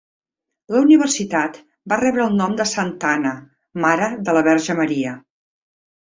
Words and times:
La 0.75 0.79
Universitat 0.83 1.57
va 1.91 1.99
rebre 2.01 2.23
el 2.29 2.33
nom 2.39 2.55
de 2.61 2.65
Santa 2.71 3.11
Anna, 3.17 3.33
mare 3.83 4.07
de 4.31 4.35
la 4.39 4.43
Verge 4.49 4.77
Maria. 4.81 5.13